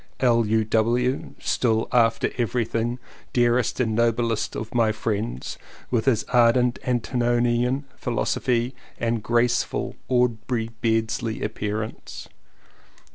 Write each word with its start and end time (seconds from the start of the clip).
L.U.W. 0.19 1.35
(still 1.39 1.87
after 1.91 2.31
everything 2.39 2.97
dearest 3.33 3.79
and 3.79 3.93
noblest 3.93 4.55
of 4.55 4.73
my 4.73 4.91
friends), 4.91 5.59
with 5.91 6.05
his 6.05 6.23
ardent 6.33 6.79
antinomian 6.83 7.85
phil 7.97 8.15
osophy 8.15 8.73
and 8.99 9.21
graceful 9.21 9.95
Aubrey 10.07 10.71
Beardsley 10.81 11.43
appearance. 11.43 12.27